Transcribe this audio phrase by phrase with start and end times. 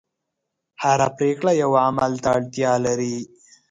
[0.83, 3.15] هره پرېکړه یوه عمل ته اړتیا لري.